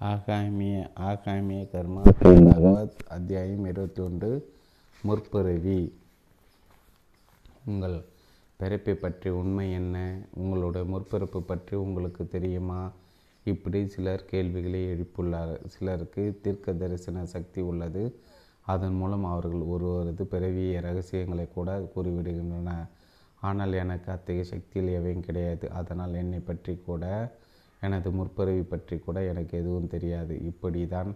[0.00, 4.54] ஆகாமிய ஆகாமிய கர்மா பகவத் அத்தியாயம் இருபத்தி ஒன்று
[5.02, 5.92] முற்பிறவி.
[7.66, 8.04] உங்கள்
[8.56, 10.18] பிறப்பை பற்றி உண்மை என்ன?
[10.34, 12.92] உங்களுடைய முற்பிறப்பு பற்றி உங்களுக்கு தெரியுமா?
[13.44, 15.58] இப்படி சிலர் கேள்விகளை எழுப்பியுள்ளார்.
[15.66, 18.14] சிலருக்கு தீர்க்க தரிசன சக்தி உள்ளது.
[18.60, 22.88] அதன் மூலம் அவர்கள் ஒருவரது பிறவிய ரகசியங்களை கூட கூறிவிடுகின்றன
[23.40, 25.70] ஆனால் எனக்கு அத்தகைய சக்தியில் எவையும் கிடையாது.
[25.70, 27.34] அதனால் என்னை பற்றி கூட
[27.80, 30.42] எனது முற்பிறவி பற்றி கூட எனக்கு எதுவும் தெரியாது.
[30.42, 31.14] இப்படி தான்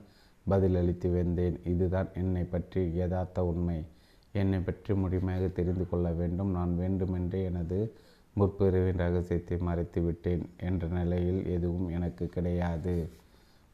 [0.48, 1.56] பதிலளித்து வந்தேன்.
[1.64, 3.84] இதுதான் என்னை பற்றி யதார்த்த உண்மை.
[4.32, 6.50] என்னை பற்றி முழுமையாக தெரிந்து கொள்ள வேண்டும்.
[6.50, 7.94] நான் வேண்டுமென்றே எனது
[8.36, 13.08] முற்பிறவின் ரகசியத்தை மறைத்து விட்டேன் என்ற நிலையில் எதுவும் எனக்கு கிடையாது.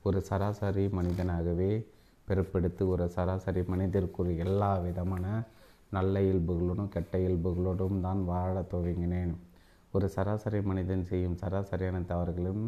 [0.03, 1.87] ஒரு சராசரி மனிதனாகவே
[2.29, 5.43] பிறப்பெடுத்து ஒரு சராசரி மனிதருக்குரிய எல்லா விதமான
[5.91, 9.35] நல்ல இயல்புகளோடும் கெட்ட இயல்புகளோடும் தான் வாழத் துவங்கினேன்.
[9.97, 12.67] ஒரு சராசரி மனிதன் செய்யும் சராசரியான தவறுகளையும்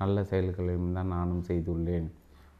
[0.00, 2.08] நல்ல செயல்களையும் தான் நானும் செய்துள்ளேன்.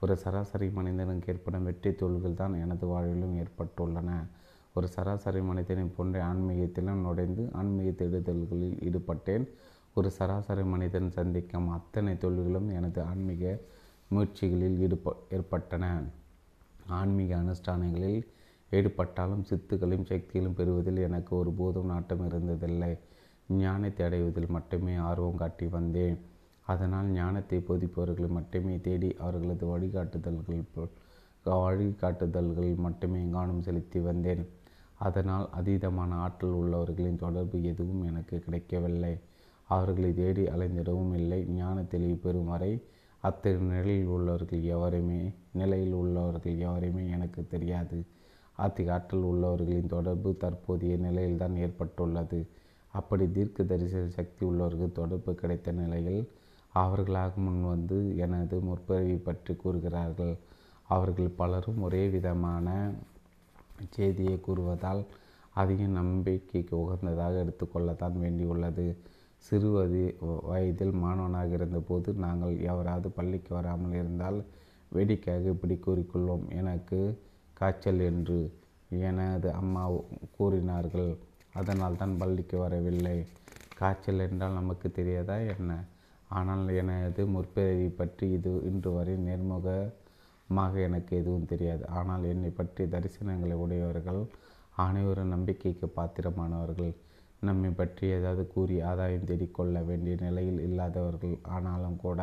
[0.03, 4.11] ஒரு சராசரி மனிதனுக்கு ஏற்படும் வெற்றி தோல்விகள் தான் எனது வாழ்விலும் ஏற்பட்டுள்ளன.
[4.77, 9.45] ஒரு சராசரி மனிதனை போன்ற ஆன்மீகத்திலும் நுழைந்து ஆன்மீக தேடுதல்களில் ஈடுபட்டேன்.
[9.99, 13.45] ஒரு சராசரி மனிதன் சந்திக்கும் அத்தனை தொழில்களும் எனது ஆன்மீக
[14.11, 15.85] முயற்சிகளில் ஈடுப ஏற்பட்டன.
[17.01, 18.21] ஆன்மீக அனுஷ்டானங்களில்
[18.79, 22.93] ஈடுபட்டாலும் சித்துக்களையும் சக்திகளும் பெறுவதில் எனக்கு ஒருபோதும் நாட்டம் இருந்ததில்லை.
[23.59, 26.19] ஞானத்தை அடைவதில் மட்டுமே ஆர்வம் காட்டி வந்தேன்.
[26.67, 30.63] அதனால் ஞானத்தை போதிப்பவர்களை மட்டுமே தேடி அவர்களது வழிகாட்டுதல்கள்
[31.45, 34.47] வழிகாட்டுதல்கள் மட்டுமே கவனம் செலுத்தி வந்தேன்.
[34.95, 39.19] அதனால் அதீதமான ஆற்றல் உள்ளவர்களின் தொடர்பு எதுவும் எனக்கு கிடைக்கவில்லை.
[39.65, 41.45] அவர்களை தேடி அலைந்திடவும் இல்லை.
[41.45, 42.83] ஞான தெளிவு பெறும் வரை
[43.21, 48.05] அத்தகைய நிலையில் உள்ளவர்கள் எவருமே நிலையில் உள்ளவர்கள் எவருமே எனக்கு தெரியாது.
[48.57, 52.47] அத்தகைய ஆற்றல் உள்ளவர்களின் தொடர்பு தற்போதைய நிலையில்தான் ஏற்பட்டுள்ளது.
[52.93, 56.23] அப்படி தீர்க்க தரிசன சக்தி உள்ளவர்கள் தொடர்பு கிடைத்த நிலையில்
[56.75, 60.35] அவர்களாக முன்வந்து எனது முற்பிறவி பற்றி கூறுகிறார்கள்.
[60.89, 62.67] அவர்கள் பலரும் ஒரே விதமான
[63.97, 65.03] செய்தியை கூறுவதால்
[65.55, 68.87] அதிக நம்பிக்கைக்கு உகந்ததாக எடுத்துக்கொள்ளத்தான் வேண்டியுள்ளது.
[69.45, 70.05] சிறு வதி
[70.51, 74.39] வயதில் மாணவனாக இருந்தபோது நாங்கள் எவராவது பள்ளிக்கு வராமல் இருந்தால்
[74.93, 76.45] வேடிக்கையாக இப்படி கூறிக்கொள்வோம்.
[76.61, 76.99] எனக்கு
[77.55, 78.39] காய்ச்சல் என்று
[79.09, 79.85] எனது அம்மா
[80.37, 81.11] கூறினார்கள்.
[81.59, 83.17] அதனால் தான் பள்ளிக்கு வரவில்லை.
[83.79, 85.73] காய்ச்சல் என்றால் நமக்கு தெரியாதா என்ன?
[86.39, 91.85] ஆனால் எனது முற்பிறவி பற்றி இது இன்று வரை நேர்முகமாக எனக்கு எதுவும் தெரியாது.
[91.99, 94.23] ஆனால் என்னை பற்றி தரிசனங்களை உடையவர்கள்
[94.85, 96.93] அனைவரும் நம்பிக்கைக்கு பாத்திரமானவர்கள்
[97.49, 102.21] நம்மை பற்றி ஏதாவது கூறி ஆதாயம் தேடிக்கொள்ள வேண்டிய நிலையில் இல்லாதவர்கள் ஆனாலும் கூட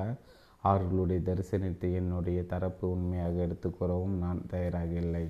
[0.63, 5.25] அவர்களுடைய தரிசனத்தை என்னுடைய தரப்பு உண்மையாக எடுத்துக்கூறவும் நான் தயாராக இல்லை.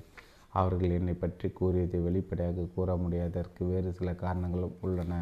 [0.52, 5.14] அவர்கள் என்னை பற்றி கூறியதை வெளிப்படையாக கூற முடியாததற்கு வேறு சில காரணங்களும் உள்ளன.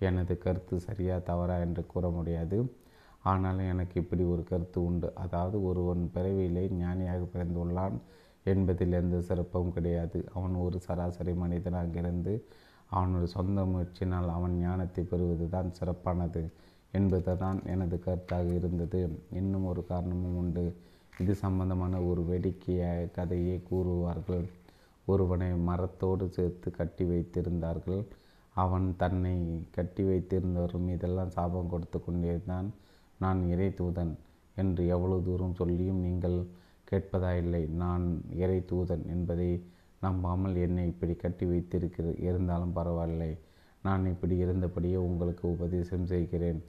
[0.00, 2.58] எனது கருத்து சரியா தவறா என்று கூற முடியாது.
[3.24, 5.08] ஆனால் எனக்கு இப்படி ஒரு கருத்து உண்டு.
[5.14, 7.96] அதாவது ஒருவன் பிறவியிலே ஞானியாக பிறந்துள்ளான்
[8.44, 10.18] என்பதில் எந்த சிறப்பும் கிடையாது.
[10.34, 12.34] அவன் ஒரு சராசரி மனிதனாக இருந்து
[12.90, 16.42] அவனுடைய சொந்த முயற்சினால் அவன் ஞானத்தை பெறுவது தான் சிறப்பானது
[16.92, 19.00] என்பது தான் எனது கருத்தாக இருந்தது.
[19.30, 20.64] இன்னும் ஒரு காரணமும் உண்டு.
[21.22, 22.82] இது சம்பந்தமான ஒரு வேடிக்கைய
[23.16, 24.44] கதையை கூறுவார்கள்.
[25.06, 28.02] ஒருவனை மரத்தோடு சேர்த்து கட்டி வைத்திருந்தார்கள்.
[28.54, 29.36] அவன் தன்னை
[29.76, 32.68] கட்டி வைத்திருந்தவரும் இதெல்லாம் சாபம் கொடுத்து கொண்டேதான்.
[33.18, 34.12] நான் இறை தூதன்
[34.56, 36.38] என்று எவ்வளவு தூரம் சொல்லியும் நீங்கள்
[36.90, 38.04] கேட்பதாயில்லை நான்
[38.42, 39.50] இறை தூதன் என்பதை
[40.00, 43.32] நம்பாமல் என்னை இப்படி கட்டி வைத்திருக்கிற இருந்தாலும் பரவாயில்லை.
[43.82, 46.60] நான் இப்படி இருந்தபடியே உங்களுக்கு உபதேசம் செய்கிறேன்.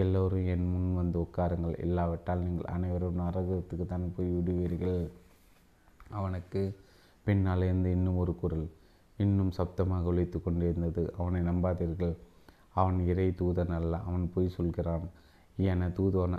[0.00, 1.74] எல்லோரும் என் முன் வந்து உட்காருங்கள்.
[1.80, 5.02] இல்லாவிட்டால் நீங்கள் அனைவரும் நரகத்துக்கு தான் போய் விடுவீர்கள்.
[6.10, 6.62] அவனுக்கு
[7.26, 8.66] பின்னால் இருந்து இன்னும் ஒரு குரல்.
[9.18, 11.02] இன்னும் சப்தமாக ஒழித்து கொண்டிருந்தது.
[11.18, 12.14] அவனை நம்பாதீர்கள்.
[12.72, 13.94] அவன் இறை தூதன் அல்ல.
[13.98, 15.06] அவன் பொய் சொல்கிறான்.
[15.56, 16.38] என தூதன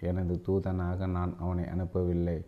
[0.00, 2.38] எனது தூதனாக நான் அவனை அனுப்பவில்லை.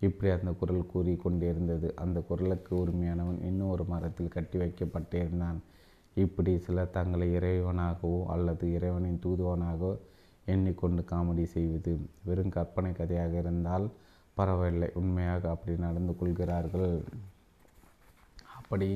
[0.00, 5.58] இப்படி அந்த குரல் கூறி கொண்டிருந்தது அந்த குரலுக்கு உரிமையானவன் இன்னும் ஒரு மரத்தில் கட்டி வைக்கப்பட்டிருந்தான்.
[6.16, 9.90] இப்படி சிலர் தங்களை இறைவனாகவோ அல்லது இறைவனின் தூதுவனாகவோ
[10.46, 11.92] எண்ணிக்கொண்டு காமெடி செய்வது
[12.24, 13.90] வெறும் கற்பனை கதையாக இருந்தால்
[14.34, 14.88] பரவாயில்லை.
[14.94, 17.04] உண்மையாக அப்படி நடந்து கொள்கிறார்கள்.
[18.58, 18.88] அப்படி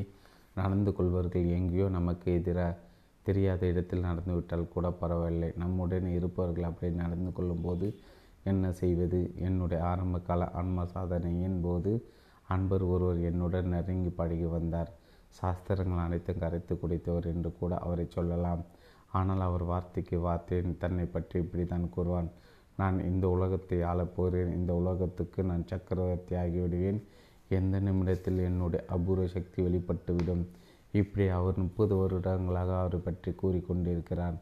[0.54, 2.76] நடந்து கொள்வர்கள் எங்கேயோ நமக்கு எதிராக
[3.22, 5.52] தெரியாத இடத்தில் நடந்துவிட்டால் கூட பரவாயில்லை.
[5.56, 7.86] நம்முடன் இருப்பவர்கள் அப்படி நடந்து கொள்ளும்போது
[8.44, 9.34] என்ன செய்வது?
[9.38, 11.92] என்னுடைய ஆரம்ப கால ஆன்ம சாதனையின் போது
[12.48, 14.90] அன்பர் ஒருவர் என்னுடன் நெருங்கி பழகி வந்தார்.
[15.38, 18.62] சாஸ்திரங்கள் அனைத்தும் கரைத்து குடித்தவர் என்று கூட அவரை சொல்லலாம்.
[19.18, 22.30] ஆனால் அவர் வார்த்தைக்கு வார்த்தையின் தன்னை பற்றி இப்படி தான் கூறுவான்.
[22.80, 24.52] நான் இந்த உலகத்தை ஆளப்போகிறேன்.
[24.58, 27.00] இந்த உலகத்துக்கு நான் சக்கரவர்த்தி ஆகிவிடுவேன்.
[27.58, 30.44] எந்த நிமிடத்தில் என்னுடைய அபூர்வ சக்தி வெளிப்பட்டுவிடும்?
[31.00, 34.36] இப்படி அவர் முப்பது வருடங்களாக அவரை பற்றி கூறிக்கொண்டிருக்கிறார்.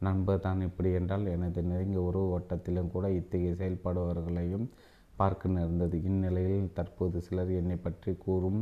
[0.00, 4.66] நண்பர் தான் இப்படி என்றால் எனது நெருங்கிய உறவு வட்டத்திலும் கூட இத்தகைய செயல்படுபவர்களையும்
[5.14, 5.96] பார்க்க நேர்ந்தது.
[6.08, 8.60] இந்நிலையில் தற்போது சிலர் என்னை பற்றி கூறும்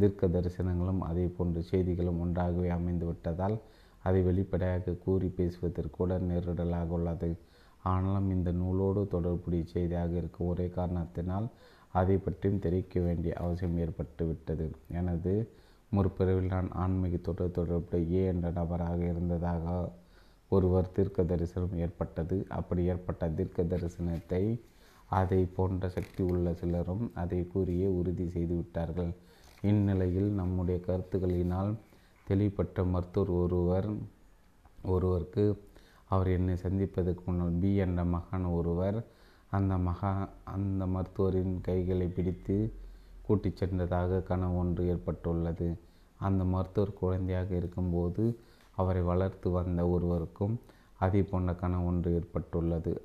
[0.00, 3.56] தீர்க்க தரிசனங்களும் அதே போன்ற செய்திகளும் ஒன்றாகவே அமைந்துவிட்டதால்
[4.02, 7.30] அதை வெளிப்படையாக கூறி பேசுவதற்கு கூட நேரிடலாக உள்ளது.
[7.92, 11.46] ஆனாலும் இந்த நூலோடு தொடர்புடைய செய்தியாக இருக்கும் ஒரே காரணத்தினால்
[11.92, 14.66] அதை பற்றியும் தெரிவிக்க வேண்டிய அவசியம் ஏற்பட்டுவிட்டது.
[15.00, 15.32] எனது
[15.92, 19.64] முற்பிறவில் நான் ஆன்மீகத்தோடு தொடர்புடைய ஏ என்ற நபராக இருந்ததாக
[20.48, 22.36] ஒருவர் தீர்க்க தரிசனம் ஏற்பட்டது.
[22.58, 24.42] அப்படி ஏற்பட்ட தீர்க்க தரிசனத்தை
[25.18, 29.12] அதை போன்ற சக்தி உள்ள சிலரும் அதை கூறியே உறுதி செய்துவிட்டார்கள்.
[29.62, 31.74] இந்நிலையில் நம்முடைய கருத்துக்களினால்
[32.26, 33.88] தெளிவுபட்ட மருத்துவர் ஒருவர்
[34.82, 35.62] ஒருவருக்கு
[36.08, 39.04] அவர் என்னை சந்திப்பதற்கு முன்னால் பி என்ற மகான் ஒருவர்
[39.50, 42.72] அந்த மகா அந்த மருத்துவரின் கைகளை பிடித்து
[43.22, 45.76] கூட்டிச் சென்றதாக கனவு ஒன்று ஏற்பட்டுள்ளது.
[46.18, 48.38] அந்த மருத்துவர் குழந்தையாக இருக்கும்போது
[48.76, 50.60] அவரை வளர்த்து வந்த ஒருவருக்கும்
[50.98, 53.04] அதே போன்ற கனவு ஒன்று ஏற்பட்டுள்ளது.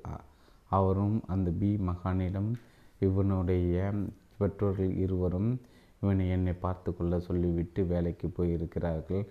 [0.68, 2.52] அவரும் அந்த பி மகானிடம்
[2.98, 3.92] இவனுடைய
[4.38, 5.60] பெற்றோர்கள் இருவரும்
[6.02, 9.24] இவனை என்னை பார்த்து கொள்ள சொல்லிவிட்டு வேலைக்கு போயிருக்கிறார்கள்.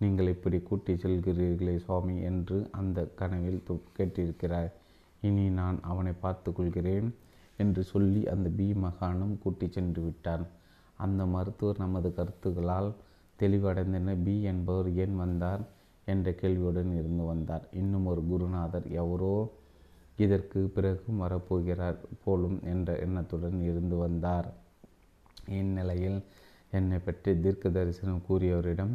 [0.00, 3.60] நீங்கள் இப்படி கூட்டி செல்கிறீர்களே சுவாமி என்று அந்த கனவில்
[3.98, 4.70] கேட்டிருக்கிறார்.
[5.22, 7.08] இனி நான் அவனை பார்த்து கொள்கிறேன்
[7.58, 10.44] என்று சொல்லி அந்த பி மகானும் கூட்டி சென்று விட்டான்.
[10.98, 12.90] அந்த மருத்துவர் நமது கருத்துக்களால்
[13.38, 14.16] தெளிவடைந்தன.
[14.26, 15.62] பி என்பவர் ஏன் வந்தார்
[16.06, 17.64] என்ற கேள்வியுடன் இருந்து வந்தார்.
[17.80, 19.36] இன்னும் ஒரு குருநாதர் எவரோ
[20.18, 24.48] இதற்கு பிறகும் வரப்போகிறார் போலும் என்ற எண்ணத்துடன் இருந்து வந்தார்.
[25.58, 26.18] இந்நிலையில்
[26.72, 28.94] என்னை பற்றி தீர்க்க தரிசனம் கூறியவரிடம்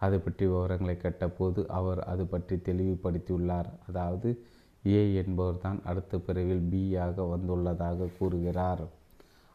[0.00, 3.68] அது பற்றி விவரங்களை கேட்டபோது அவர் அது பற்றி தெளிவுபடுத்தியுள்ளார்.
[3.88, 4.28] அதாவது
[4.84, 8.84] ஏ என்பவர் தான் அடுத்த பிறவில் பி ஆக வந்துள்ளதாக கூறுகிறார்.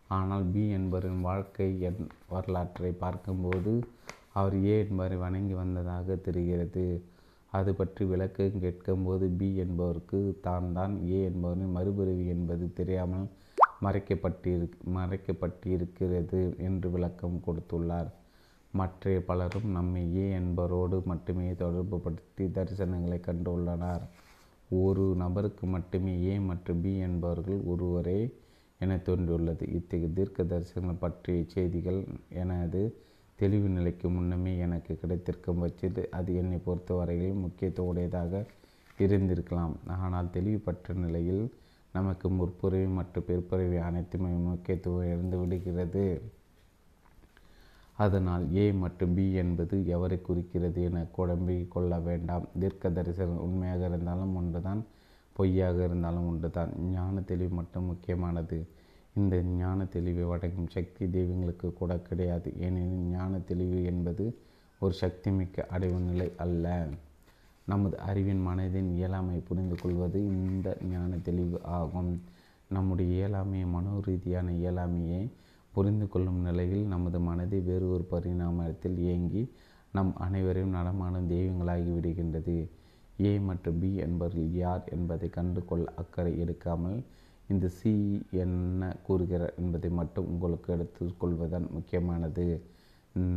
[0.09, 3.73] ஆனால் பி என்பவரின் வாழ்க்கை என் வரலாற்றை பார்க்கும்போது
[4.33, 6.85] அவர் ஏ என்பவரை வணங்கி வந்ததாக தெரிகிறது.
[7.51, 13.27] அது பற்றி விளக்கம் கேட்கும்போது பி என்பவருக்கு தான் தான் ஏ என்பவரின் மறுபிறவி என்பது தெரியாமல்
[13.85, 14.67] மறைக்கப்பட்டிரு
[14.97, 18.09] மறைக்கப்பட்டிருக்கிறது என்று விளக்கம் கொடுத்துள்ளார்.
[18.73, 24.03] மற்ற பலரும் நம்மை ஏ என்பவரோடு மட்டுமே தொடர்புபடுத்தி தரிசனங்களை கண்டுள்ளனர்.
[24.69, 28.19] ஒரு நபருக்கு மட்டுமே ஏ மற்றும் பி என்பவர்கள் ஒருவரே
[28.79, 29.65] என தோன்றியுள்ளது.
[29.77, 31.99] இத்தகைய தீர்க்க தரிசனங்கள் பற்றிய செய்திகள்
[32.43, 32.81] எனது
[33.39, 38.43] தெளிவு நிலைக்கு முன்னமே எனக்கு கிடைத்திருக்கும் பட்சத்தில் அது என்னை பொறுத்தவரையில் முக்கியத்துவ உடையதாக
[39.05, 39.73] இருந்திருக்கலாம்.
[40.05, 41.43] ஆனால் தெளிவு பெற்ற நிலையில்
[41.95, 46.05] நமக்கு முற்புறவி மற்றும் பிற்புறவி அனைத்துமே முக்கியத்துவம் இழந்து விடுகிறது.
[47.97, 52.45] அதனால் ஏ மற்றும் பி என்பது எவரை குறிக்கிறது என குழம்பிக் கொள்ள வேண்டாம்.
[52.61, 54.81] தீர்க்க தரிசனம் உண்மையாக இருந்தாலும் ஒன்றுதான்
[55.35, 56.71] பொய்யாக இருந்தாலும் ஒன்றுதான்.
[56.91, 58.57] ஞான தெளிவு மட்டும் முக்கியமானது.
[59.15, 62.49] இந்த ஞான தெளிவை வழங்கும் சக்தி தெய்வங்களுக்கு கூட கிடையாது.
[62.65, 64.25] ஏனெனில் ஞான தெளிவு என்பது
[64.81, 66.65] ஒரு சக்தி மிக்க அடைவு நிலை அல்ல.
[67.67, 72.11] நமது அறிவின் மனதின் இயலாமை புரிந்து கொள்வது இந்த ஞான தெளிவு ஆகும்.
[72.69, 75.21] நம்முடைய இயலாமையை மனோ ரீதியான இயலாமையை
[75.73, 79.43] புரிந்து கொள்ளும் நிலையில் நமது மனதை வேறு ஒரு பரிணாமத்தில் இயங்கி
[79.91, 82.57] நம் அனைவரையும் நடமாடும் தெய்வங்களாகி விடுகின்றது.
[83.25, 86.97] ஏ மற்றும் பி என்பவர்கள் யார் என்பதை கண்டு கொள்ள அக்கறை எடுக்காமல்
[87.49, 87.91] இந்த சி
[88.43, 92.47] என்ன கூறுகிறார் என்பதை மட்டும் உங்களுக்கு எடுத்துக்கொள்வதன் முக்கியமானது.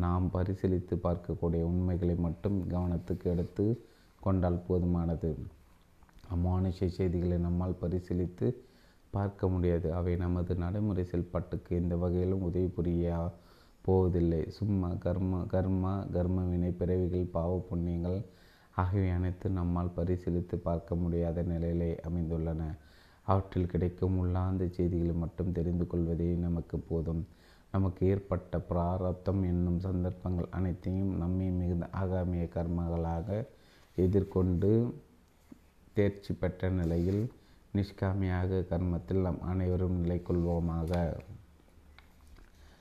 [0.04, 3.66] நாம் பரிசீலித்து பார்க்கக்கூடிய உண்மைகளை மட்டும் கவனத்துக்கு எடுத்து
[4.20, 5.30] கொண்டால் போதுமானது.
[6.34, 8.46] அமானுஷ செய்திகளை நம்மால் பரிசீலித்து
[9.10, 9.94] பார்க்க முடியாது.
[9.94, 13.30] அவை நமது நடைமுறை செயல்பாட்டுக்கு எந்த வகையிலும் உதவி புரிய
[13.84, 14.42] போவதில்லை.
[14.48, 18.18] சும்மா கர்ம கர்மா கர்மவினை பிறவிகள் பாவ புண்ணியங்கள்
[18.74, 22.62] ஆகியவை அனைத்து நம்மால் பரிசீலித்து பார்க்க முடியாத நிலையிலே அமைந்துள்ளன.
[23.22, 27.26] அவற்றில் கிடைக்கும் உள்ளாந்த செய்திகளை மட்டும் தெரிந்து கொள்வதே நமக்கு போதும்.
[27.72, 33.46] நமக்கு ஏற்பட்ட பிராரப்தம் என்னும் சந்தர்ப்பங்கள் அனைத்தையும் நம்மை மிகுந்த ஆகாமிய கர்மங்களாக
[34.04, 34.70] எதிர்கொண்டு
[35.92, 37.22] தேர்ச்சி பெற்ற நிலையில்
[37.74, 40.92] நிஷ்காமியாக கர்மத்தில் நாம் அனைவரும் நிலை கொள்வோமாக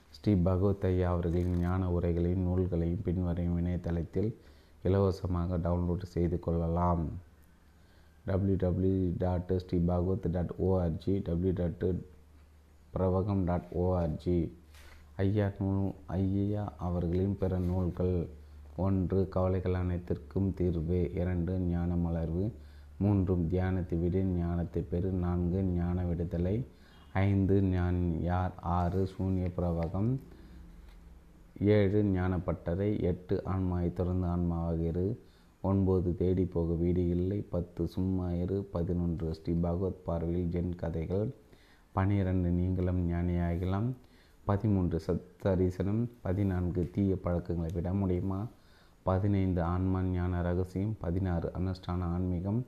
[0.09, 4.29] ஸ்ரீ பகவத் ஐயா அவர்களின் ஞான உரைகளையும் நூல்களையும் பின்வரையும் இணையதளத்தில்
[4.83, 7.03] இலவசமாக டவுன்லோட் செய்து கொள்ளலாம்.
[8.25, 11.85] W W dot Sri Bhagavath dot O R G W dot
[12.93, 14.39] Pravagam dot O R G
[15.23, 15.85] ஐயா நூல்
[16.17, 18.15] ஐயா அவர்களின் பிற நூல்கள்
[18.77, 21.11] ஒன்று கவலைகள் அனைத்திற்கும் தீர்வு.
[21.13, 22.51] இரண்டு ஞான மலர்வு
[22.97, 25.09] மூன்றும் தியானத்தை விடு ஞானத்தை பெறு.
[25.11, 26.65] நான்கு ஞான விடுதலை.
[27.13, 28.53] ஐந்து ஞான் யார்?
[28.55, 30.17] ஆறு சூன்ய பிரவகம்.
[31.59, 33.01] ஏழு ஞானப்பட்டறை.
[33.01, 35.19] எட்டு ஆன்மாவை தொடர்ந்து ஆன்மாவாக இரு.
[35.61, 37.41] ஒன்பது தேடி போக வீடு இல்லை.
[37.41, 38.67] பத்து சும்மா இரு.
[38.71, 41.33] பதினொன்று ஸ்ரீ பகவத் பார்வையில் ஜென் கதைகள்.
[41.91, 43.91] பனிரெண்டு நீங்களும் ஞானியாகலாம்.
[44.45, 46.07] பதிமூன்று சத்தரிசனம்.
[46.21, 48.47] பதினான்கு தீய பழக்கங்களை விட முடியுமா?
[49.09, 52.59] பதினைந்து ஆன்ம ஞான ரகசியம் பதினாறு அனுஷ்டான ஆன்மீகம்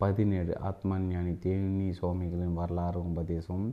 [0.00, 3.66] பதினேழு ஆத்மா ஞானி தேனி சுவாமிகளின் வரலாறு உபதேசம்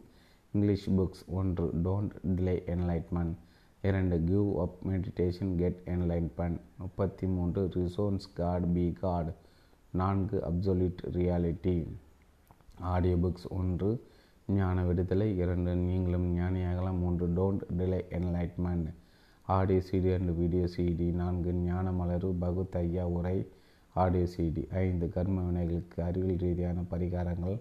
[0.53, 3.35] இங்கிலீஷ் புக்ஸ் ஒன்று டோன்ட் டிலே என்லைட்மெண்ட்
[3.81, 9.31] இரண்டு give up meditation get enlightenment முப்பத்தி மூன்று ரிசோன்ஸ் காட் பி காட்
[9.93, 11.75] நான்கு அப்சொல்யூட் ரியாலிட்டி
[12.91, 13.89] ஆடியோ புக்ஸ் ஒன்று
[14.47, 15.27] ஞான விடுதலை.
[15.37, 16.99] இரண்டு நீங்களும் ஞானியாகலாம்.
[16.99, 18.89] மூன்று don't delay enlightenment
[19.47, 23.47] audio CD and video CD நான்கு ஞான மலரு பகுத் ஐயா உரை
[23.93, 24.69] ஆடியோ சிடி.
[24.69, 27.59] ஐந்து கர்ம வினைகளுக்கு அறிவியல் ரீதியான பரிகாரங்கள்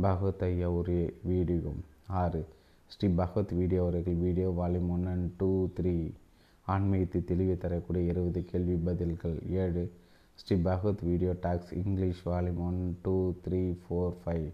[0.00, 1.72] பகவத் ஐயா உரை வீடியோ.
[2.06, 2.46] ஆறு
[2.86, 6.12] ஸ்ரீ பகவத் வீடியோ உரைகள் video volume one and two three.
[6.66, 9.38] ஆன்மீகத்தை தெளிவை தரக்கூடிய இருபது கேள்வி பதில்கள்.
[9.50, 9.92] ஏழு
[10.34, 14.48] Sri Bhagavath video talks English volume one two three four five.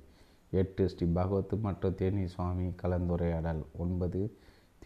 [0.51, 3.63] எட்டு ஸ்ரீ பகவத் மற்றும் தேனி சுவாமி கலந்துரையாடல்.
[3.79, 4.21] ஒன்பது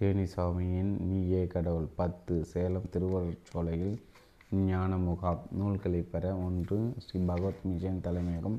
[0.00, 1.87] தேனி சுவாமியின் நீயே கடவுள்.
[1.97, 3.97] பத்து சேலம் திருவள்ளுச்சோலையில்
[4.69, 5.42] ஞான முகாம்.
[5.59, 8.57] நூல்களை பெற ஒன்று ஸ்ரீ பகவத் மிஷன் தலைமையகம்.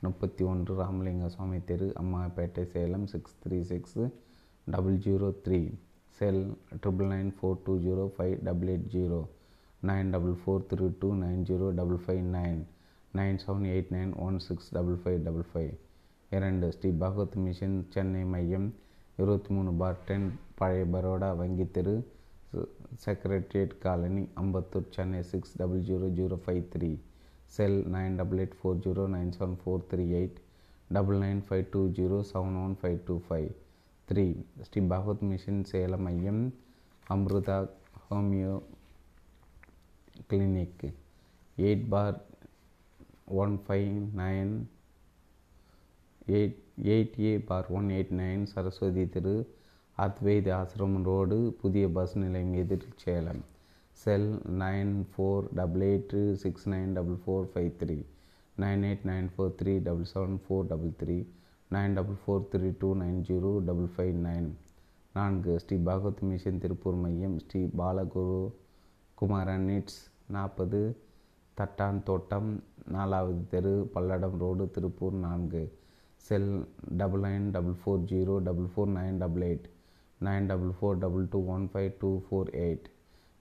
[0.00, 3.98] முப்பத்தி ஒன்று ராமலிங்க சுவாமி தெரு Ammapettai Salem six three six
[4.64, 5.72] double zero three.
[6.18, 6.42] Cell
[6.82, 9.22] triple nine four two zero five double eight zero.
[9.86, 12.62] Nine double four three two nine zero double five nine.
[13.14, 15.74] Nine seven eight nine one six double five double five.
[16.30, 18.74] இரண்டு Sri Bhagavath mission Chennai மையம்.
[19.18, 20.28] இருபத்தி மூணு பார் ten
[20.58, 21.94] பழைய பரோடா வங்கி தெரு
[23.04, 26.90] secretariat colony Ambattur Chennai six double zero zero five three
[27.52, 30.38] cell nine double eight four zero nine seven four three eight
[30.90, 33.48] double nine five two zero seven one five two five
[34.08, 34.26] three
[34.62, 36.42] Shri Bhagavath mission Salem மையம்
[37.06, 37.58] Amrutha
[38.04, 38.54] homeo
[40.28, 40.84] clinic
[41.56, 42.18] eight four
[43.36, 43.90] one five
[44.20, 44.54] nine
[46.26, 49.54] eight eight A four one eight nine Saraswathi திரு
[49.98, 53.42] அத்வைத ஆசிரமம் road புதிய bus நிலையம் எதிர் Salem.
[53.90, 57.98] Cell nine four double eight six nine double four five three.
[58.56, 61.26] Nine eight nine four three double seven four double three.
[61.70, 64.50] Nine double four three two nine zero double five nine.
[65.12, 67.38] நான்கு Sri Bhagavath mission Tiruppur மையம்.
[67.38, 68.52] ஸ்ரீ பாலகுரு
[69.14, 70.96] குமாரன் needs நாற்பது.
[71.56, 75.82] தட்டான் தோட்டம் நாலாவது தெரு Palladam road Tiruppur நான்கு.
[76.28, 76.50] Cell
[77.00, 79.66] double nine double four zero double four nine double eight
[80.20, 82.86] nine double four double two one five two four eight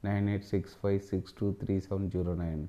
[0.08, 2.63] nine eight six five six two three seven zero nine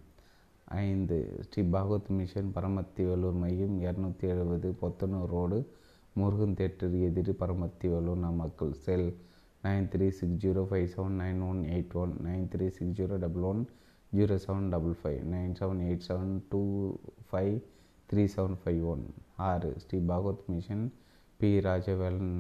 [0.83, 1.17] ஐந்து.
[1.47, 5.59] Sri Bhagwat mission Paramathi Velur மையம் இரநூத்தி எழுபது Pothanur road
[6.21, 8.73] Murugan theatre எதிரி Paramathi Velur Namakkal.
[8.85, 9.09] Cell
[9.67, 13.47] nine three six zero five seven nine one eight one nine three six zero double
[13.53, 13.63] one
[14.13, 16.63] zero seven double five nine seven eight seven two
[17.31, 17.55] five
[18.15, 19.05] three seven five one
[19.45, 20.83] ஆறு Sri Bhagwat mission
[21.41, 22.35] P Rajavelan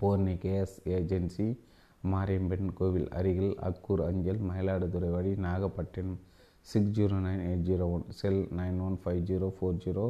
[0.00, 1.46] போர்னி KS agency
[2.02, 6.20] Mariamman கோவில் அருகில் அக்கூர் அஞ்சல் மயிலாடுதுறை வழி Nagapattinam
[6.66, 10.06] six zero nine eight zero one cell nine one five zero four zero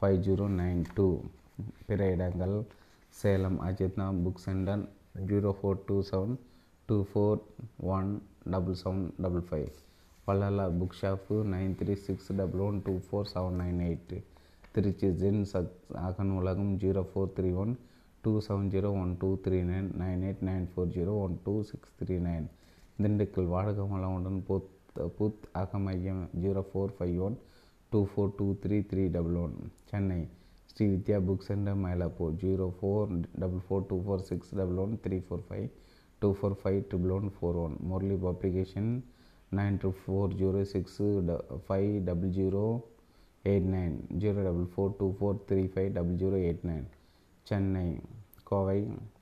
[0.00, 1.08] five zero nine two
[1.86, 2.56] பிற இடங்கள்
[3.14, 4.84] Salem அஜித்னா book centre
[5.26, 6.34] zero four two seven
[6.88, 7.40] two four
[7.90, 8.10] one
[8.52, 9.70] double seven double five
[10.30, 14.12] பல்லலா book shop nine three six double one two four seven nine eight
[14.74, 15.72] Trichy zen சத்
[16.02, 17.72] அகன் உலகம் zero four three one
[18.24, 21.94] two seven zero one two three nine nine eight nine four zero one two six
[22.00, 22.46] three nine
[22.96, 24.68] Dindigul வாடகை வளமுடன் புத்
[25.18, 27.38] புத் அகமையம் zero four five one
[27.92, 29.56] two four two three three double one
[29.90, 30.20] Chennai
[30.72, 33.08] Shri Vidya book centre Mylapore zero four
[33.42, 35.66] double four two four six double one three four five
[36.22, 38.90] two four five triple one four one Murali publication
[39.58, 40.98] nine two four zero six
[41.66, 42.64] five double zero
[43.50, 46.86] eight nine zero double four two four three five double zero eight nine.
[47.50, 47.86] Chennai
[48.50, 48.78] Kovai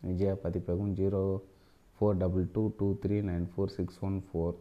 [0.08, 1.22] Vijaya பதிப்பகம் zero
[1.98, 4.56] four double two two three nine four six one four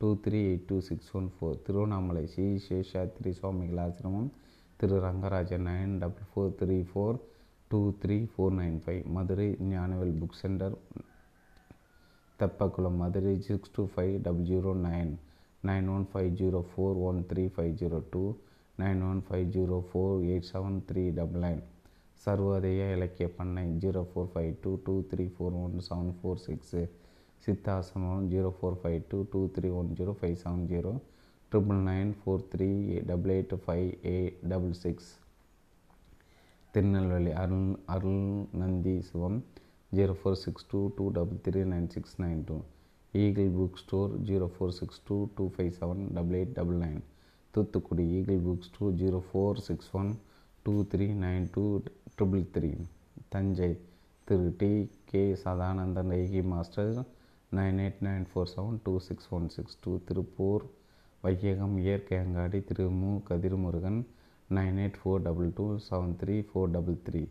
[0.00, 1.56] two three eight two six one four.
[1.66, 4.30] Tiruvannamalai Shri Seshadri சுவாமிகள் ஆசிரமம்
[4.80, 7.18] திரு Rangarajan nine double four three four
[7.70, 9.02] two three four nine five.
[9.16, 10.76] Madurai Gnanavel book centre
[12.42, 15.12] Teppakulam Madurai six two five double zero nine
[15.62, 18.22] nine one five zero four one three five zero two
[18.78, 21.62] nine one five zero four eight seven three double nine
[22.20, 26.82] Sarvodaya இலக்கிய பண்ணை zero four five two two three four one seven four six
[27.42, 30.92] சித்தாசனம் zero four five two two three one zero five seven zero
[31.52, 32.68] triple nine four three
[33.10, 34.18] double eight five A
[34.52, 35.10] double six
[36.74, 38.22] Tirunelveli Arul Arul
[38.60, 39.38] Nandhi Sivam.
[39.92, 42.54] Zero four six two two double three nine six nine two
[43.14, 47.00] eagle book store zero four six two two five seven double eight double nine
[47.54, 50.10] Thoothukudi eagle book store zero four six one
[50.66, 51.64] two three nine two
[52.16, 52.70] triple three
[53.34, 53.70] Thanjai
[54.28, 54.70] Thiru T
[55.10, 56.94] K Sadanandan ஐகி master
[57.58, 59.92] nine eight nine four seven two six one six two.
[60.08, 60.64] Tiruppur
[61.24, 64.00] வையகம் இயற்கை அங்காடி திரு மு Kathirmurugan
[64.58, 67.22] nine eight four double two seven three four double three.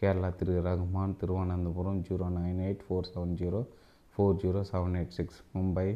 [0.00, 3.60] Kerala திரு Rahman Thiruvananthapuram zero nine eight four seven zero
[4.14, 5.38] four zero seven eight six.
[5.54, 5.86] Mumbai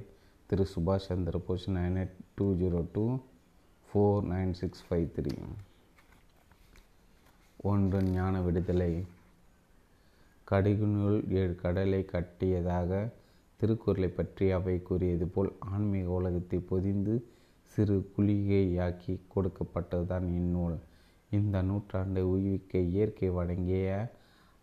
[0.51, 3.05] திரு சுபாஷ் Chandra Bose nine eight two zero two
[3.89, 5.35] four nine six five three.
[7.71, 8.93] ஒன்று ஞான விடுதலை.
[10.51, 13.03] கடிகுநூல் ஏழு கடலை கட்டியதாக
[13.61, 17.17] திருக்குறளை பற்றி அவை கூறியது போல் ஆன்மீக உலகத்தை பொதிந்து
[17.73, 20.79] சிறு குளிகையாக்கி கொடுக்கப்பட்டதுதான் இந்நூல்.
[21.31, 23.89] இந்த நூற்றாண்டை உயிர்க்க இயற்கை வழங்கிய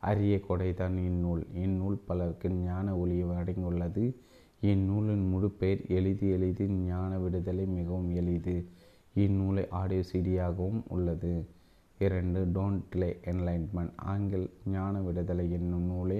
[0.03, 4.03] அரிய கொடைதான் இந்நூல் இந்நூல் பலருக்கு ஞான ஒளியை அடங்கியுள்ளது.
[4.61, 8.55] இந்நூலின் முழு பெயர் எளிது எளிது ஞான விடுதலை மிகவும் எளிது.
[9.15, 11.33] இந்நூலை ஆடியோ சிடியாகவும் உள்ளது.
[11.99, 16.19] இரண்டு டோன்ட் டிலே என்லைன்மெண்ட் ஆங்கில ஞான விடுதலை என்னும் நூலே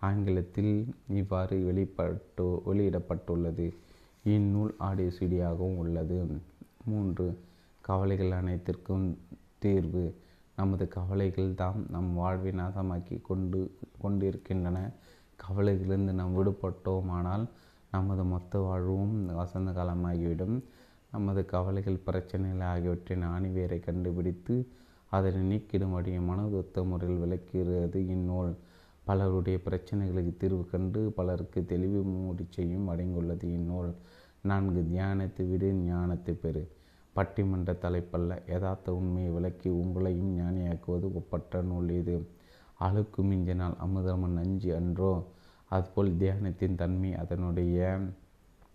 [0.00, 0.74] ஆங்கிலத்தில்
[1.20, 3.66] இவ்வாறு வெளிப்பட்டு வெளியிடப்பட்டுள்ளது.
[4.34, 6.18] இந்நூல் ஆடியோ சிடியாகவும் உள்ளது.
[6.84, 7.26] மூன்று
[7.84, 9.06] கவலைகள் அனைத்திற்கும்
[9.62, 10.04] தீர்வு
[10.58, 13.60] நமது கவலைகள் தாம் நம் வாழ்வை நாசமாக்கி கொண்டு
[14.02, 14.78] கொண்டிருக்கின்றன.
[15.44, 17.44] கவலைகளிலிருந்து நாம் விடுபட்டோமானால்
[17.90, 20.56] நமது மொத்த வாழ்வும் வசந்த காலமாகிவிடும்.
[21.12, 24.56] நமது கவலைகள் பிரச்சனைகள் ஆகியவற்றின் ஆணிவேரை கண்டுபிடித்து
[25.10, 28.52] அதனை நீக்கிடும் வழியை மனதொத்த முறையில் விளக்குகிறது இந்நூல்.
[29.04, 33.90] பலருடைய பிரச்சனைகளுக்கு தீர்வு கண்டு பலருக்கு தெளிவு மூடி செய்யும் அடங்கியுள்ளது இந்நூல்.
[34.42, 36.62] நான்கு தியானத்தை விடு ஞானத்தை பெறு.
[37.16, 42.26] பட்டிமன்ற தலைப்பல்ல யதார்த்த உண்மையை விளக்கி உங்களையும் ஞானியாக்குவது ஒப்பற்ற நூல் இது.
[42.78, 45.26] அழுக்கு மிஞ்சினால் அமுதமன் நஞ்சு அன்றோ?
[45.68, 47.98] அதுபோல் தியானத்தின் தன்மை அதனுடைய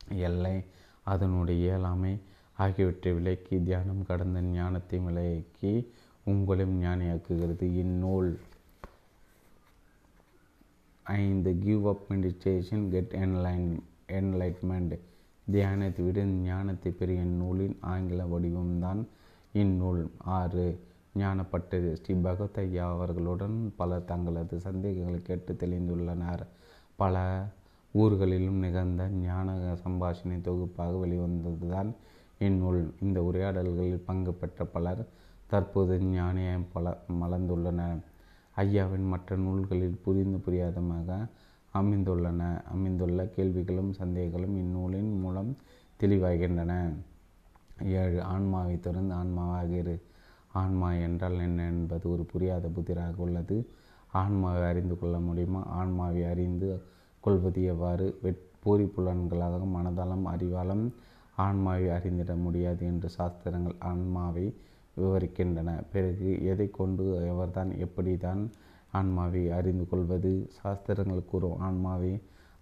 [0.10, 0.64] எல்லை
[1.04, 2.20] அதனுடைய இயலாமை
[2.54, 5.94] ஆகியவற்றை விளக்கி தியானம் கடந்த ஞானத்தை விளக்கி
[6.30, 8.40] உங்களையும் ஞானியாக்குகிறது இந்நூல்.
[11.04, 15.00] ஐந்து கிவ் அப் மெடிடேஷன் கெட் என்லைன் என்லைட்மெண்ட்
[15.52, 19.02] தியானத்தை விட ஞானத்தை பெரிய நூலின் ஆங்கில வடிவம்தான்
[19.54, 20.12] இந்நூல்.
[20.18, 20.66] ஆறு
[21.18, 26.44] ஞானப்பட்டது ஸ்ரீ பகவத் ஐயா அவர்களுடன் பலர் தங்களது சந்தேகங்களை கேட்டு தெளிந்துள்ளனர்.
[26.96, 27.16] பல
[27.94, 31.92] ஊர்களிலும் நிகழ்ந்த ஞான சம்பாஷணை தொகுப்பாக வெளிவந்ததுதான்
[32.40, 32.94] இந்நூல்.
[33.02, 35.06] இந்த உரையாடல்களில் பங்கு பெற்ற பலர்
[35.48, 38.02] தற்போது ஞானிய பல மலர்ந்துள்ளனர்.
[38.58, 41.28] ஐயாவின் மற்ற நூல்களில் புரிந்து புரியாதமாக
[41.76, 42.42] அமைந்துள்ளன.
[42.64, 45.58] அமைந்துள்ள கேள்விகளும் சந்தேகங்களும் இந்நூலின் மூலம்
[46.00, 46.74] தெளிவாகின்றன.
[47.84, 50.02] ஏழு ஆன்மாவை தொடர்ந்து ஆன்மாவாக இரு.
[50.52, 53.58] ஆன்மா என்றால் என்ன என்பது ஒரு புரியாத புதிராக உள்ளது.
[54.12, 55.62] ஆன்மாவை அறிந்து கொள்ள முடியுமா?
[55.64, 56.82] ஆன்மாவை அறிந்து
[57.20, 58.20] கொள்வது எவ்வாறு?
[58.24, 60.86] வெட்பூரி புலன்களாக மனதளம் அறிவாலம்
[61.36, 64.46] ஆன்மாவை அறிந்திட முடியாது என்று சாஸ்திரங்கள் ஆன்மாவை
[64.98, 65.70] விவரிக்கின்றன.
[65.92, 68.50] பிறகு எதை கொண்டு எவர்தான் எப்படி தான்
[68.98, 70.32] ஆன்மாவை அறிந்து கொள்வது.
[70.58, 72.12] சாஸ்திரங்கள் கூறும் ஆன்மாவை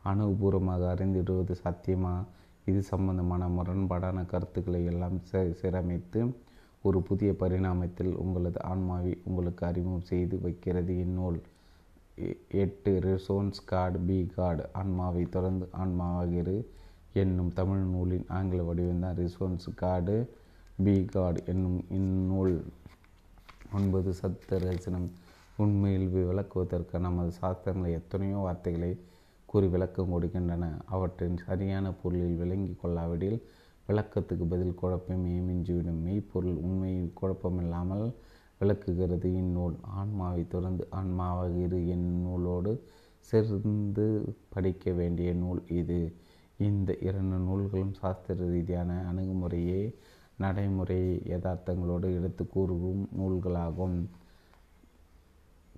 [0.06, 2.16] அணுபூர்வமாக அறிந்திடுவது சாத்தியமா?
[2.70, 5.18] இது சம்பந்தமான முரண்பாடான கருத்துக்களை எல்லாம்
[5.62, 6.22] சீரமைத்து
[6.82, 10.94] ஒரு புதிய பரிணாமத்தில் உங்களது ஆன்மாவை உங்களுக்கு அறிமுகம் செய்து வைக்கிறது.
[11.04, 11.40] இந்நூல்
[12.62, 16.58] எட்டு ரிசோன்ஸ் காட் பி காட் ஆன்மாவை தொடர்ந்து ஆன்மாவாகிறது
[17.14, 20.18] என்னும் தமிழ் நூலின் ஆங்கில வடிவம்தான் ரிசோன்ஸ் காடு
[20.84, 22.56] பி காட் என்னும் இந்நூல்.
[23.74, 25.08] ஒன்பது சத்த ரசனம்.
[25.58, 29.00] உண்மையில் விளக்குவதற்கு நமது சாஸ்திரங்களை எத்தனையோ வார்த்தைகளை
[29.46, 33.44] கூறி விளக்கம் கொடுக்கின்றன அவற்றின் சரியான பொருளில் விளங்கி கொள்ளாவிடில்
[33.88, 36.02] விளக்கத்துக்கு பதில் குழப்பமே மிஞ்சிவிடும்.
[36.06, 38.14] மெய்ப்பொருள் உண்மை குழப்பமில்லாமல்
[38.60, 39.34] விளக்குகிறது.
[39.34, 42.74] இந்நூல் ஆன்மாவை தொடர்ந்து ஆன்மாவாக இரு என் நூலோடு
[43.20, 46.14] சேர்ந்து படிக்க வேண்டிய நூல் இது.
[46.58, 49.96] இந்த இரண்டு நூல்களும் சாஸ்திர ரீதியான அணுகுமுறையே
[50.38, 53.98] நடைமுறை யதார்த்தங்களோடு எடுத்து கூறும் நூல்களாகும்.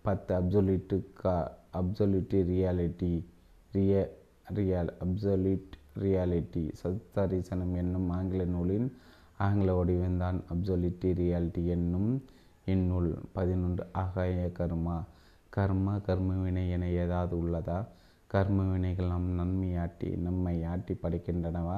[0.06, 1.36] பத்து அப்சொல்யூட்டு கா
[1.74, 3.12] அப்சொல்யூட்டி ரியாலிட்டி
[3.72, 3.94] ரிய
[4.56, 8.88] ரியால் அப்சொல்யூட் ரியாலிட்டி சத்தரிசனம் என்னும் ஆங்கில நூலின்
[9.38, 12.12] ஆங்கில வடிவம்தான் அப்சொல்யூட்டி ரியாலிட்டி என்னும்
[12.66, 13.10] இந்நூல்.
[13.32, 14.98] பதினொன்று ஆகாய கர்மா.
[15.50, 17.80] கர்ம கர்மவினை என ஏதாவது உள்ளதா?
[18.28, 21.78] கர்ம வினைகள் நம் நன்மையாட்டி நம்மை ஆட்டி படைக்கின்றனவா?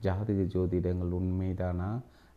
[0.00, 1.88] ஜாதக ஜோதிடங்கள் உண்மைதானா?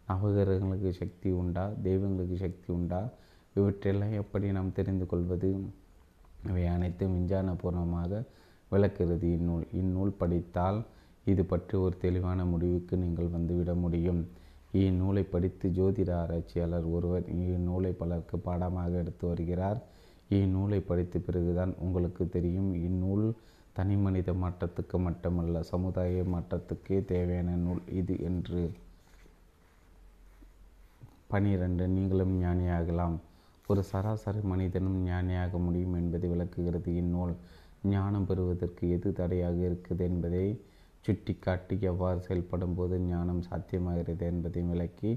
[0.07, 1.69] நவகிரகங்களுக்கு சக்தி உண்டா?
[1.83, 3.01] தெய்வங்களுக்கு சக்தி உண்டா?
[3.55, 5.49] இவற்றெல்லாம் எப்படி நாம் தெரிந்து கொள்வது?
[6.47, 8.21] இவை அனைத்தும் விஞ்ஞானபூர்வமாக
[8.69, 9.27] விளக்குகிறது.
[9.31, 10.79] இந்நூல் இந்நூல் படித்தால்
[11.25, 14.27] இது பற்றி ஒரு தெளிவான முடிவுக்கு நீங்கள் வந்துவிட முடியும்.
[14.73, 19.79] இந்நூலை படித்து ஜோதிட ஆராய்ச்சியாளர் ஒருவர் இந்நூலை பலருக்கு பாடமாக எடுத்து வருகிறார்.
[20.29, 23.33] இந்நூலை படித்த பிறகுதான் உங்களுக்கு தெரியும் இந்நூல்
[23.73, 28.63] தனி மனித மாற்றத்துக்கு மட்டுமல்ல சமுதாய மாற்றத்துக்கே தேவையான நூல் இது என்று.
[31.27, 33.15] பனிரெண்டு நீங்களும் ஞானியாகலாம்.
[33.67, 36.95] ஒரு சராசரி மனிதனும் ஞானியாக முடியும் என்பதை விளக்குகிறது.
[36.95, 37.33] இந்நூல்
[37.83, 40.45] ஞானம் பெறுவதற்கு எது தடையாக இருக்குது என்பதை
[41.05, 45.11] சுட்டி காட்டி எவ்வாறு செயல்படும் போது ஞானம் சாத்தியமாகிறது என்பதை விளக்கி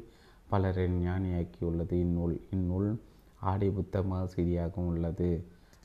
[0.48, 2.40] பலரை ஞானியாக்கியுள்ளது இந்நூல்.
[2.50, 2.88] இந்நூல்
[3.50, 5.30] ஆடி புத்தமாக செய்தியாகவும் உள்ளது.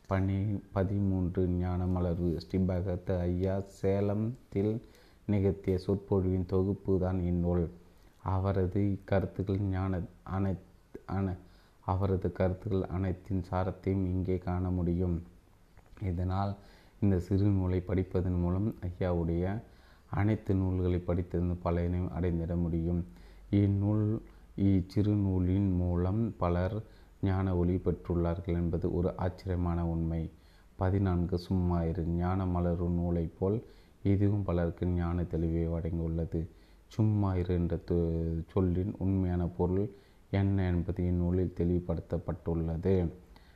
[0.07, 0.37] பனி
[0.71, 4.73] பதிமூன்று ஞான மலர்வு ஸ்ரீ பகத் ஐயா சேலத்தில்
[5.25, 7.65] நிகழ்த்திய சொற்பொழிவின் தொகுப்பு தான் இந்நூல்.
[8.35, 10.01] அவரது கருத்துக்கள் ஞான
[10.35, 10.53] அனை
[11.17, 11.27] அன
[11.93, 15.17] அவரது கருத்துக்கள் அனைத்தின் சாரத்தையும் இங்கே காண முடியும்.
[16.09, 16.51] இதனால்
[17.03, 19.45] இந்த சிறு நூலை படிப்பதன் மூலம் ஐயாவுடைய
[20.19, 23.01] அனைத்து நூல்களை படித்திருந்து பலனையும் அடைந்திட முடியும்.
[23.61, 24.05] இந்நூல்
[24.69, 26.75] இச்சிறு நூலின் மூலம் பலர்
[27.21, 30.21] ஞான ஒளி பெற்றுள்ளார்கள் என்பது ஒரு ஆச்சரியமான உண்மை.
[30.81, 33.57] பதினான்கு சும்மா இரு ஞான மலரு நூலை போல்
[34.11, 36.39] இதுவும் பலருக்கு ஞான தெளிவை வழங்கியுள்ளது.
[36.95, 37.75] சும்மா இரு என்ற
[38.53, 39.85] சொல்லின் உண்மையான பொருள்
[40.31, 42.95] என்ன என்பது இந்நூலில் தெளிவுபடுத்தப்பட்டுள்ளது.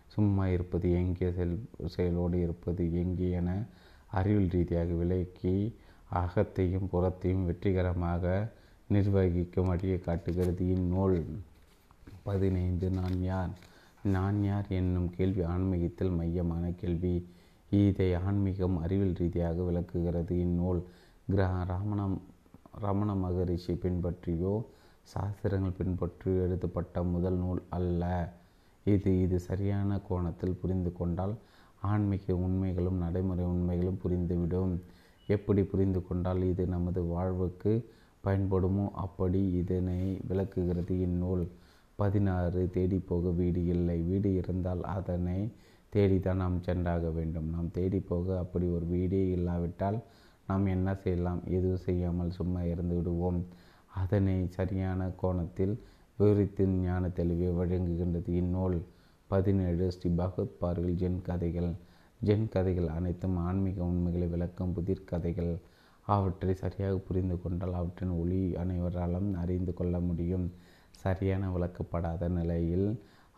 [0.07, 3.65] சும்மா இருப்பது எங்கே செல் செயலோடு இருப்பது எங்கே என
[4.11, 5.75] அறிவியல் ரீதியாக விலக்கி
[6.13, 8.53] அகத்தையும் புறத்தையும் வெற்றிகரமாக
[8.89, 11.25] நிர்வகிக்கும் வழியை காட்டுகிறது இந்நூல்.
[12.23, 13.49] பதினைந்து நான் யார்?
[14.03, 17.15] நான் யார் என்னும் கேள்வி ஆன்மீகத்தில் மையமான கேள்வி.
[17.69, 20.81] இதை ஆன்மீகம் அறிவியல் ரீதியாக விளக்குகிறது இந்நூல்.
[21.31, 22.21] கிரா ரமணம்
[22.81, 24.63] ரமண மகரிஷி பின்பற்றியோ
[25.11, 28.03] சாஸ்திரங்கள் பின்பற்றி எழுதப்பட்ட முதல் நூல் அல்ல.
[28.85, 31.35] இது இது சரியான கோணத்தில் புரிந்து கொண்டால்
[31.91, 34.73] ஆன்மீக உண்மைகளும் நடைமுறை உண்மைகளும் புரிந்துவிடும்.
[35.27, 37.73] எப்படி புரிந்து கொண்டால் இது நமது வாழ்வுக்கு
[38.23, 41.45] பயன்படுமோ அப்படி இதனை விளக்குகிறது இந்நூல்.
[41.95, 43.97] பதினாறு தேடி போக வீடு இல்லை.
[44.09, 45.39] வீடு இருந்தால் அதனை
[45.93, 47.47] தேடித்தான் நாம் சென்றாக வேண்டும்.
[47.55, 49.99] நாம் தேடி போக அப்படி ஒரு வீடே இல்லாவிட்டால்
[50.49, 51.43] நாம் என்ன செய்யலாம்?
[51.57, 53.39] எதுவும் செய்யாமல் சும்மா இருந்து விடுவோம்.
[53.95, 55.75] அதனை சரியான கோணத்தில்
[56.19, 58.29] விவரித்து ஞான தெளிவை வழங்குகின்றது.
[58.41, 58.77] இந்நூல்
[59.27, 61.71] பதினேழு ஸ்ரீ பகவத் பார்வில் ஜென் கதைகள்.
[62.21, 65.53] ஜென் கதைகள் அனைத்தும் ஆன்மீக உண்மைகளை விளக்கும் புதிர் கதைகள்.
[66.07, 70.47] அவற்றை சரியாக புரிந்து கொண்டால் அவற்றின் ஒளி அனைவராலும் அறிந்து கொள்ள முடியும்.
[70.95, 72.87] சரியான விளக்கப்படாத நிலையில்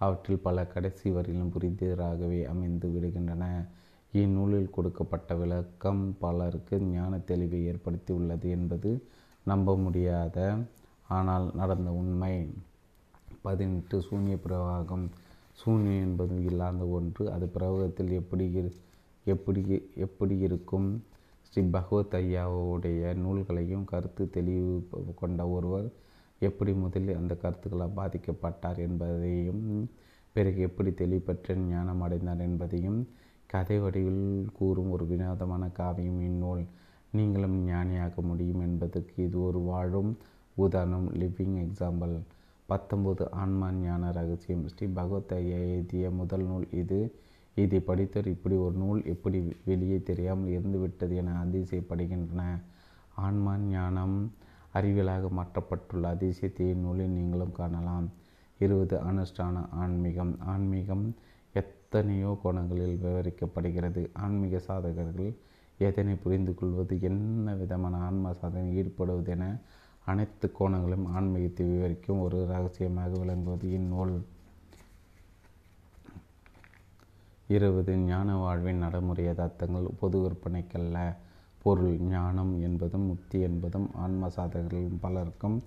[0.01, 3.43] அவற்றில் பல கடைசி வரையிலும் புரிந்ததாகவே அமைந்து விடுகின்றன.
[4.13, 8.91] இந்நூலில் கொடுக்கப்பட்ட விளக்கம் பலருக்கு ஞான தெளிவை ஏற்படுத்தி உள்ளது என்பது
[9.49, 10.37] நம்ப முடியாத
[11.15, 12.33] ஆனால் நடந்த உண்மை.
[13.45, 15.05] பதினெட்டு சூன்ய பிரவாகம்.
[15.61, 17.23] சூன்யம் என்பது இல்லாத ஒன்று.
[17.35, 18.45] அது பிரவாகத்தில் எப்படி
[19.25, 19.61] எப்படி
[20.05, 20.89] எப்படி இருக்கும்?
[21.47, 24.73] ஸ்ரீ பகவத் ஐயாவுடைய நூல்களையும் கருத்து தெளிவு
[25.21, 25.87] கொண்ட ஒருவர்
[26.39, 29.63] எப்படி முதலில் அந்த கருத்துக்களால் பாதிக்கப்பட்டார் என்பதையும்
[30.35, 32.99] பிறகு எப்படி தெளிவுபெற்ற ஞானம் அடைந்தார் என்பதையும்
[33.53, 34.25] கதை வடிவில்
[34.57, 36.63] கூறும் ஒரு வினோதமான காவியம் இந்நூல்.
[37.11, 40.17] நீங்களும் ஞானியாக முடியும் என்பதற்கு இது ஒரு வாழும்
[40.55, 42.15] உதாரணம் லிவிங் எக்ஸாம்பிள்
[42.65, 44.67] பத்தொன்பது ஆன்மா ஞான ரகசியம்.
[44.67, 47.15] ஸ்ரீ பகவத் ஐயா எழுதிய முதல் நூல் இது.
[47.55, 52.59] இதை படித்தவர் இப்படி ஒரு நூல் எப்படி வெளியே தெரியாமல் இருந்துவிட்டது என அதிசயப்படுகின்றன.
[53.15, 54.31] ஆன்மா ஞானம்
[54.73, 58.09] அறிவியலாக மாற்றப்பட்டுள்ள அதிசயத்தை நூலில் நீங்களும் காணலாம்.
[58.59, 60.37] இருபது அனுஷ்டான ஆன்மீகம்.
[60.39, 61.15] ஆன்மீகம்
[61.53, 64.09] எத்தனையோ கோணங்களில் விவரிக்கப்படுகிறது.
[64.13, 65.31] ஆன்மீக சாதகர்கள்
[65.77, 69.45] எதனை புரிந்து கொள்வது என்ன விதமான ஆன்ம சாதனை ஈடுபடுவது என
[70.05, 74.15] அனைத்து கோணங்களும் ஆன்மீகத்தை விவரிக்கும் ஒரு ரகசியமாக விளங்குவது இந்நூல்
[77.47, 80.97] இருபது ஞான வாழ்வின் நடைமுறை யதார்த்தங்கள் பொது விற்பனைக்கல்ல.
[81.63, 85.57] பொருள் ஞானம் என்பதும் முக்தி என்பதும் ஆன்ம சாதகர்கள் பலருக்கும்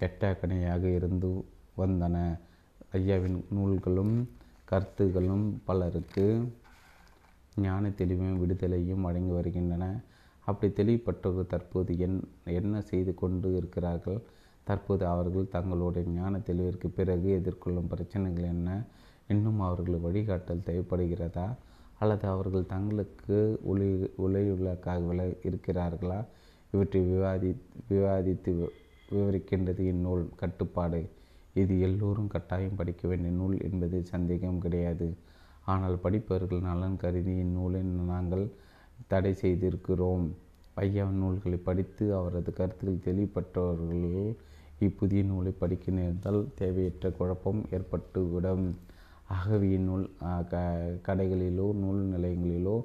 [0.00, 1.30] எட்டக்கணையாக இருந்து
[1.78, 2.16] வந்தன.
[2.92, 4.14] ஐயாவின் நூல்களும்
[4.70, 6.26] கருத்துகளும் பலருக்கு
[7.60, 10.00] ஞான தெளிவையும் விடுதலையும் வழங்கி வருகின்றன.
[10.44, 14.20] அப்படி தெளிவுபட்டவர்கள் தற்போது என் என்ன செய்து கொண்டு இருக்கிறார்கள்?
[14.64, 18.82] தற்போது அவர்கள் தங்களுடைய ஞான தெளிவிற்கு பிறகு எதிர்கொள்ளும் பிரச்சனைகள் என்ன?
[19.28, 21.48] இன்னும் அவர்கள் வழிகாட்டல் தேவைப்படுகிறதா?
[21.98, 26.24] அல்லது அவர்கள் தங்களுக்கு ஒளி ஒளியுள்ளக்காக இருக்கிறார்களா?
[26.72, 27.56] இவற்றை விவாதி
[27.90, 28.68] விவாதித்து
[29.12, 31.08] விவரிக்கின்றது இந்நூல் கட்டுப்பாடு.
[31.54, 35.14] இது எல்லோரும் கட்டாயம் படிக்க வேண்டிய நூல் என்பது சந்தேகம் கிடையாது.
[35.72, 38.44] ஆனால் படிப்பவர்கள் நலன் கருதி இந்நூலை நாங்கள்
[39.10, 40.26] தடை செய்திருக்கிறோம்.
[40.84, 44.04] ஐயாவின் நூல்களை படித்து அவரது கருத்துக்கள் தெளிவுபட்டவர்கள்
[44.86, 48.66] இப்புதிய நூலை படிக்க நேர்ந்தால் தேவையற்ற குழப்பம் ஏற்பட்டுவிடும்.
[49.36, 50.04] ஆகவே இந்நூல்
[50.52, 50.56] க
[51.06, 52.76] கடைகளிலோ நூல் நிலையங்களிலோ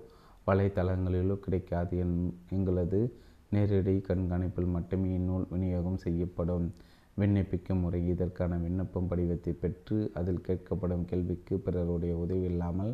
[0.47, 2.17] வலைத்தளங்களிலோ கிடைக்காது என்
[2.49, 2.99] எங்களது
[3.55, 6.65] நேரடி கண்காணிப்பில் மட்டுமே இந்நூல் விநியோகம் செய்யப்படும்.
[7.19, 8.07] விண்ணப்பிக்கும் முறை.
[8.07, 12.93] இதற்கான விண்ணப்பம் படிவத்தை பெற்று அதில் கேட்கப்படும் கேள்விக்கு பிறருடைய உதவி இல்லாமல்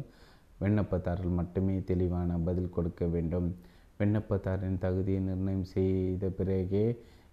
[0.62, 3.55] விண்ணப்பதாரர் மட்டுமே தெளிவான பதில் கொடுக்க வேண்டும்.
[3.99, 6.84] விண்ணப்பதாரின் தகுதியை நிர்ணயம் செய்த பிறகே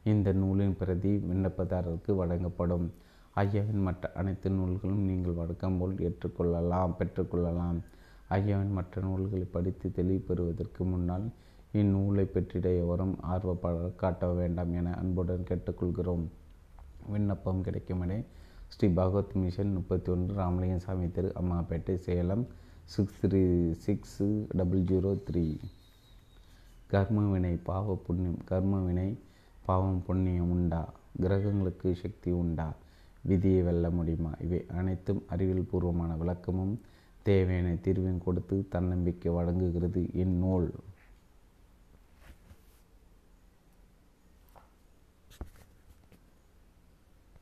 [0.04, 2.86] இந்த நூலின் பிரதி விண்ணப்பதாரருக்கு வழங்கப்படும்.
[3.36, 7.78] ஐயாவின் மற்ற அனைத்து நூல்களும் நீங்கள் வழக்கம் போல் ஏற்றுக்கொள்ளலாம் பெற்றுக்கொள்ளலாம்.
[8.30, 11.26] ஐயாவின் மற்ற நூல்களை படித்து தெளிவு பெறுவதற்கு முன்னால்
[11.72, 16.24] இந்நூலை பெற்றிட எவரும் ஆர்வப்பட காட்ட வேண்டாம் என அன்புடன் கேட்டுக்கொள்கிறோம்.
[17.08, 18.24] விண்ணப்பம் கிடைக்கும்
[18.68, 22.46] ஸ்ரீ பகவத் மிஷன் முப்பத்தி ஒன்று ராமலிங்கம் சாமி தெரு Ammapettai Salem
[22.84, 24.22] six three six
[24.56, 25.58] double zero three.
[26.86, 29.18] கர்ம வினை பாவ புண்ணியம் கர்ம வினை
[29.66, 30.92] பாவம் புண்ணியம் உண்டா?
[31.20, 32.74] கிரகங்களுக்கு சக்தி உண்டா?
[33.22, 34.32] விதியை வெல்ல முடியுமா?
[34.40, 36.80] இவை அனைத்தும் அறிவியல் பூர்வமான விளக்கமும்
[37.22, 40.70] தேவையான தீர்வையும் கொடுத்து தன்னம்பிக்கை வழங்குகிறது இந்நூல்.